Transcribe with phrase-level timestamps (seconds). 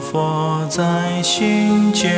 [0.00, 2.10] 佛在心间，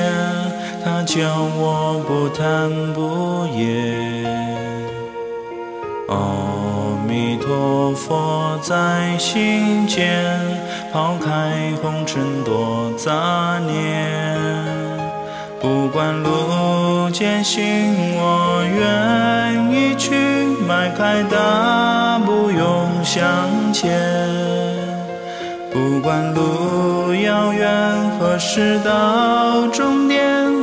[0.85, 1.19] 他教
[1.59, 4.25] 我不贪不厌。
[6.09, 6.15] 阿
[7.07, 10.25] 弥陀佛在心间，
[10.93, 14.39] 抛开红尘多杂念。
[15.61, 20.15] 不管路艰辛，我愿意去
[20.67, 23.29] 迈开大步勇向
[23.73, 24.62] 前。
[25.73, 30.21] 不管路遥远，何时到终点，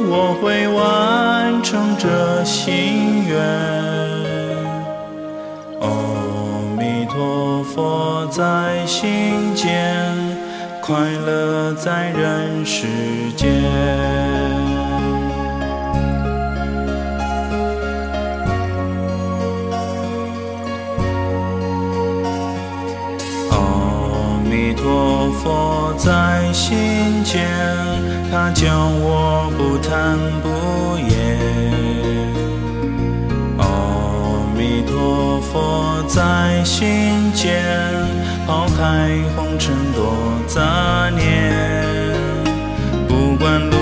[0.08, 3.40] 我会完成这心愿。
[5.82, 5.88] 阿
[6.77, 10.13] 弥陀佛在心间，
[10.80, 10.95] 快
[11.26, 12.85] 乐在人世
[13.35, 13.49] 间。
[25.98, 27.45] 在心间，
[28.32, 28.68] 他教
[29.01, 30.48] 我不贪不
[31.09, 31.12] 厌。
[33.57, 33.63] 阿
[34.55, 37.63] 弥陀佛在心间，
[38.48, 40.13] 抛开红尘多
[40.48, 41.54] 杂念。
[43.07, 43.76] 不管路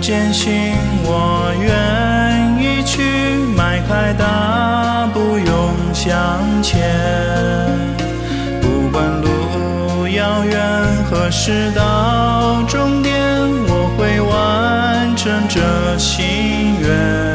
[0.00, 3.02] 艰辛，我愿意去
[3.56, 7.71] 迈开大步勇向前。
[11.22, 13.14] 何时到终点，
[13.68, 17.31] 我会完成这心愿。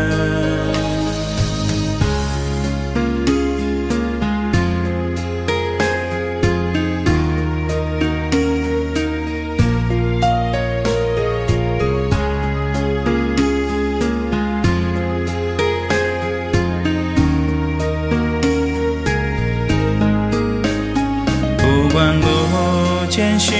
[23.47, 23.55] 心，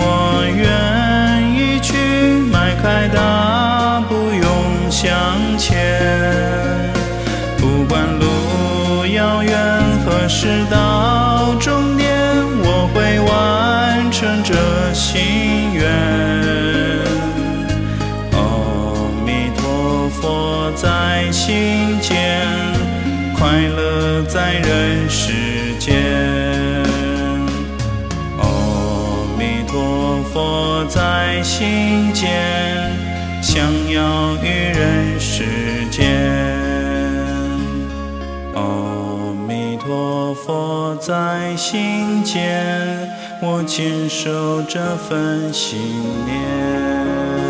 [0.00, 0.64] 我愿
[1.52, 1.92] 意去
[2.50, 5.12] 迈开大步勇向
[5.58, 6.00] 前。
[7.58, 9.54] 不管路遥远，
[10.06, 12.08] 何时到终点，
[12.64, 14.54] 我会完成这
[14.94, 15.84] 心愿。
[18.32, 18.40] 阿
[19.26, 22.48] 弥陀佛在心间，
[23.38, 25.30] 快乐在人世
[31.86, 32.90] 心间，
[33.40, 35.44] 想要与人世
[35.88, 36.04] 间。
[38.56, 43.08] 阿弥陀佛在心间，
[43.40, 45.78] 我坚守这份信
[46.24, 47.45] 念。